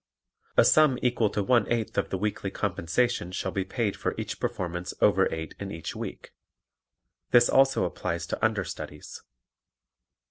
(3) 0.55 0.55
A 0.57 0.65
sum 0.65 0.99
equal 1.03 1.29
to 1.29 1.43
one 1.43 1.71
eighth 1.71 1.95
of 1.95 2.09
the 2.09 2.17
weekly 2.17 2.49
compensation 2.49 3.31
shall 3.31 3.51
be 3.51 3.63
paid 3.63 3.95
for 3.95 4.15
each 4.17 4.39
performance 4.39 4.95
over 4.99 5.31
eight 5.31 5.53
in 5.59 5.71
each 5.71 5.95
week. 5.95 6.33
(This 7.29 7.47
also 7.47 7.83
applies 7.85 8.25
to 8.25 8.43
understudies.) 8.43 9.21